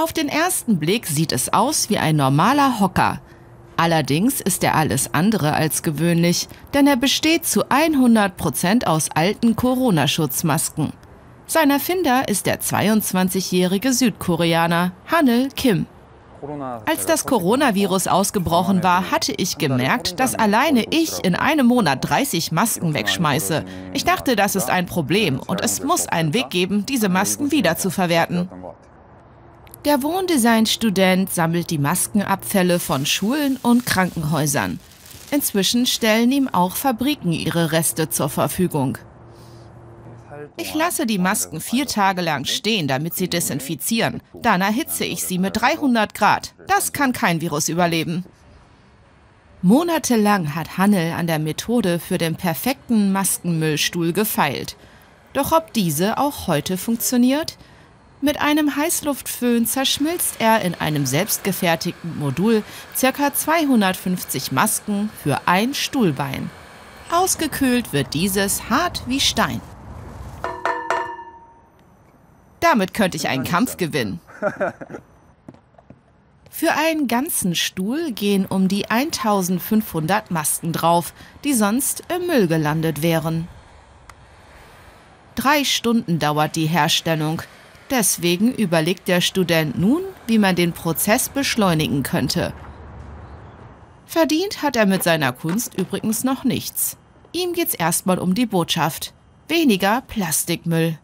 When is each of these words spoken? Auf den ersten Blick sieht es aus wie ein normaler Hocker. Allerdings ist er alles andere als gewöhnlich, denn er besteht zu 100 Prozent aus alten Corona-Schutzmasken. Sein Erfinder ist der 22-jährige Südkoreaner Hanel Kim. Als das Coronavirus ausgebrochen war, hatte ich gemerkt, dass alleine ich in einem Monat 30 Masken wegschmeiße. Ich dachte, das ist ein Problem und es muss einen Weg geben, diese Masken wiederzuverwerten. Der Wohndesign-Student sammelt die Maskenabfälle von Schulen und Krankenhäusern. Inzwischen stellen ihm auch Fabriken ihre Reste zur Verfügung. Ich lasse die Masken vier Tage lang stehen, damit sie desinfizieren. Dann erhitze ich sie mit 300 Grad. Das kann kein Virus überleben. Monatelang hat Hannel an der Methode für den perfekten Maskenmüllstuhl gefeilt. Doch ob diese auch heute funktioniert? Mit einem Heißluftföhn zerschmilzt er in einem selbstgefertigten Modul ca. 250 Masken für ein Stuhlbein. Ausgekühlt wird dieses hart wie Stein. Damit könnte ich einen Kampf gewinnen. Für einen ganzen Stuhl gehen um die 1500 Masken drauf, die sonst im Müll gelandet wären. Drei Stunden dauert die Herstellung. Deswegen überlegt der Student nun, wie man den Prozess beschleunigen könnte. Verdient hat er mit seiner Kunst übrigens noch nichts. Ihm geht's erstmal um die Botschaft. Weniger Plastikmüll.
Auf 0.00 0.12
den 0.12 0.28
ersten 0.28 0.78
Blick 0.78 1.08
sieht 1.08 1.32
es 1.32 1.52
aus 1.52 1.90
wie 1.90 1.98
ein 1.98 2.14
normaler 2.14 2.78
Hocker. 2.78 3.20
Allerdings 3.76 4.40
ist 4.40 4.62
er 4.62 4.76
alles 4.76 5.12
andere 5.12 5.54
als 5.54 5.82
gewöhnlich, 5.82 6.46
denn 6.72 6.86
er 6.86 6.94
besteht 6.94 7.44
zu 7.44 7.68
100 7.68 8.36
Prozent 8.36 8.86
aus 8.86 9.08
alten 9.12 9.56
Corona-Schutzmasken. 9.56 10.92
Sein 11.48 11.70
Erfinder 11.72 12.28
ist 12.28 12.46
der 12.46 12.60
22-jährige 12.60 13.92
Südkoreaner 13.92 14.92
Hanel 15.10 15.48
Kim. 15.56 15.86
Als 16.86 17.04
das 17.04 17.26
Coronavirus 17.26 18.06
ausgebrochen 18.06 18.84
war, 18.84 19.10
hatte 19.10 19.32
ich 19.36 19.58
gemerkt, 19.58 20.20
dass 20.20 20.36
alleine 20.36 20.84
ich 20.90 21.24
in 21.24 21.34
einem 21.34 21.66
Monat 21.66 22.08
30 22.08 22.52
Masken 22.52 22.94
wegschmeiße. 22.94 23.64
Ich 23.94 24.04
dachte, 24.04 24.36
das 24.36 24.54
ist 24.54 24.70
ein 24.70 24.86
Problem 24.86 25.40
und 25.44 25.60
es 25.60 25.82
muss 25.82 26.06
einen 26.06 26.34
Weg 26.34 26.50
geben, 26.50 26.86
diese 26.86 27.08
Masken 27.08 27.50
wiederzuverwerten. 27.50 28.48
Der 29.88 30.02
Wohndesign-Student 30.02 31.32
sammelt 31.32 31.70
die 31.70 31.78
Maskenabfälle 31.78 32.78
von 32.78 33.06
Schulen 33.06 33.56
und 33.62 33.86
Krankenhäusern. 33.86 34.80
Inzwischen 35.30 35.86
stellen 35.86 36.30
ihm 36.30 36.46
auch 36.46 36.76
Fabriken 36.76 37.32
ihre 37.32 37.72
Reste 37.72 38.10
zur 38.10 38.28
Verfügung. 38.28 38.98
Ich 40.58 40.74
lasse 40.74 41.06
die 41.06 41.16
Masken 41.16 41.62
vier 41.62 41.86
Tage 41.86 42.20
lang 42.20 42.44
stehen, 42.44 42.86
damit 42.86 43.14
sie 43.14 43.30
desinfizieren. 43.30 44.20
Dann 44.34 44.60
erhitze 44.60 45.06
ich 45.06 45.24
sie 45.24 45.38
mit 45.38 45.58
300 45.58 46.12
Grad. 46.12 46.54
Das 46.66 46.92
kann 46.92 47.14
kein 47.14 47.40
Virus 47.40 47.70
überleben. 47.70 48.26
Monatelang 49.62 50.54
hat 50.54 50.76
Hannel 50.76 51.14
an 51.14 51.26
der 51.26 51.38
Methode 51.38 51.98
für 51.98 52.18
den 52.18 52.36
perfekten 52.36 53.10
Maskenmüllstuhl 53.10 54.12
gefeilt. 54.12 54.76
Doch 55.32 55.52
ob 55.52 55.72
diese 55.72 56.18
auch 56.18 56.46
heute 56.46 56.76
funktioniert? 56.76 57.56
Mit 58.20 58.40
einem 58.40 58.74
Heißluftföhn 58.74 59.64
zerschmilzt 59.64 60.36
er 60.40 60.62
in 60.62 60.74
einem 60.74 61.06
selbstgefertigten 61.06 62.18
Modul 62.18 62.64
ca. 63.00 63.32
250 63.32 64.50
Masken 64.50 65.08
für 65.22 65.42
ein 65.46 65.72
Stuhlbein. 65.72 66.50
Ausgekühlt 67.12 67.92
wird 67.92 68.14
dieses 68.14 68.68
hart 68.70 69.02
wie 69.06 69.20
Stein. 69.20 69.60
Damit 72.58 72.92
könnte 72.92 73.16
ich 73.16 73.28
einen 73.28 73.44
Kampf 73.44 73.76
gewinnen. 73.76 74.20
Für 76.50 76.72
einen 76.72 77.06
ganzen 77.06 77.54
Stuhl 77.54 78.10
gehen 78.10 78.44
um 78.44 78.66
die 78.66 78.90
1500 78.90 80.32
Masken 80.32 80.72
drauf, 80.72 81.12
die 81.44 81.54
sonst 81.54 82.02
im 82.12 82.26
Müll 82.26 82.48
gelandet 82.48 83.00
wären. 83.00 83.46
Drei 85.36 85.62
Stunden 85.62 86.18
dauert 86.18 86.56
die 86.56 86.66
Herstellung. 86.66 87.42
Deswegen 87.90 88.52
überlegt 88.52 89.08
der 89.08 89.20
Student 89.20 89.78
nun, 89.78 90.02
wie 90.26 90.38
man 90.38 90.56
den 90.56 90.72
Prozess 90.72 91.28
beschleunigen 91.28 92.02
könnte. 92.02 92.52
Verdient 94.04 94.62
hat 94.62 94.76
er 94.76 94.86
mit 94.86 95.02
seiner 95.02 95.32
Kunst 95.32 95.78
übrigens 95.78 96.24
noch 96.24 96.44
nichts. 96.44 96.96
Ihm 97.32 97.52
geht's 97.52 97.74
erstmal 97.74 98.18
um 98.18 98.34
die 98.34 98.46
Botschaft. 98.46 99.14
Weniger 99.48 100.02
Plastikmüll. 100.02 100.98